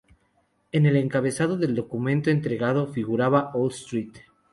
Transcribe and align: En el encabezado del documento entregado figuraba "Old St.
En 0.71 0.87
el 0.87 0.95
encabezado 0.95 1.57
del 1.57 1.75
documento 1.75 2.31
entregado 2.31 2.87
figuraba 2.87 3.51
"Old 3.53 3.73
St. 3.73 4.25